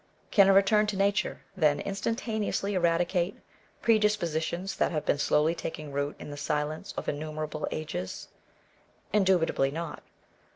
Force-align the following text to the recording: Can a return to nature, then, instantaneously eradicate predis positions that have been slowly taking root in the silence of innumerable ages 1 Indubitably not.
Can 0.31 0.47
a 0.49 0.53
return 0.53 0.87
to 0.87 0.97
nature, 0.97 1.41
then, 1.55 1.79
instantaneously 1.81 2.73
eradicate 2.73 3.37
predis 3.83 4.17
positions 4.17 4.77
that 4.77 4.91
have 4.91 5.05
been 5.05 5.19
slowly 5.19 5.53
taking 5.53 5.91
root 5.91 6.15
in 6.17 6.31
the 6.31 6.37
silence 6.37 6.91
of 6.97 7.07
innumerable 7.07 7.67
ages 7.69 8.27
1 9.11 9.19
Indubitably 9.21 9.69
not. 9.69 10.01